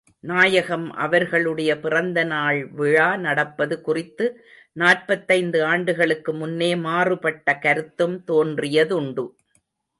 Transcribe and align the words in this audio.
நாயகம் 0.23 0.85
அவர்களுடைய 0.95 1.71
பிறந்த 1.79 2.19
நாள் 2.23 2.59
விழா 2.69 3.09
நடப்பது 3.17 3.81
குறித்து 3.81 4.25
நாற்பத்தைந்து 4.77 5.61
ஆண்டுகளுக்கு 5.65 6.33
முன்னே 6.33 6.71
மாறுபட்ட 6.87 7.57
கருத்தும் 7.57 8.17
தோன்றியதுண்டு. 8.27 9.25